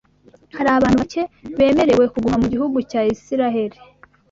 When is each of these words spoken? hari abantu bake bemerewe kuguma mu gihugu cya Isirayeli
hari 0.57 0.69
abantu 0.71 0.99
bake 1.03 1.23
bemerewe 1.57 2.05
kuguma 2.13 2.35
mu 2.41 2.47
gihugu 2.53 2.77
cya 2.89 3.01
Isirayeli 3.13 3.77